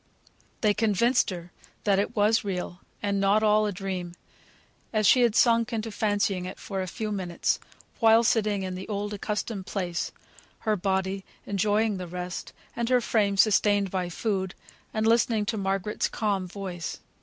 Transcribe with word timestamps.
They 0.61 0.73
convinced 0.73 1.29
her 1.29 1.51
that 1.83 1.99
it 1.99 2.15
was 2.15 2.43
real, 2.43 2.79
and 3.03 3.19
not 3.19 3.43
all 3.43 3.67
a 3.67 3.71
dream, 3.71 4.13
as 4.91 5.05
she 5.05 5.21
had 5.21 5.35
sunk 5.35 5.71
into 5.71 5.91
fancying 5.91 6.45
it 6.45 6.57
for 6.57 6.81
a 6.81 6.87
few 6.87 7.11
minutes, 7.11 7.59
while 7.99 8.23
sitting 8.23 8.63
in 8.63 8.73
the 8.73 8.87
old 8.87 9.13
accustomed 9.13 9.67
place, 9.67 10.11
her 10.61 10.75
body 10.75 11.23
enjoying 11.45 11.97
the 11.97 12.07
rest, 12.07 12.51
and 12.75 12.89
her 12.89 12.99
frame 12.99 13.37
sustained 13.37 13.91
by 13.91 14.09
food, 14.09 14.55
and 14.91 15.05
listening 15.05 15.45
to 15.45 15.55
Margaret's 15.57 16.09
calm 16.09 16.47
voice. 16.47 16.99